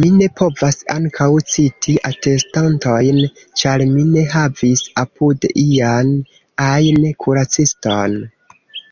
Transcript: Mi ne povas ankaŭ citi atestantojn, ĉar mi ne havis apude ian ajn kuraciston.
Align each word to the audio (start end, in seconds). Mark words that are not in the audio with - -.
Mi 0.00 0.08
ne 0.14 0.26
povas 0.40 0.76
ankaŭ 0.94 1.28
citi 1.52 1.94
atestantojn, 2.08 3.22
ĉar 3.62 3.86
mi 3.94 4.06
ne 4.10 4.26
havis 4.36 4.84
apude 5.06 5.54
ian 5.66 6.14
ajn 6.70 7.12
kuraciston. 7.26 8.24